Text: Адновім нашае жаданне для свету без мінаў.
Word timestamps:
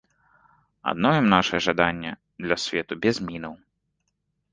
Адновім 0.91 1.25
нашае 1.33 1.59
жаданне 1.67 2.11
для 2.45 2.57
свету 2.65 2.93
без 3.05 3.15
мінаў. 3.29 3.53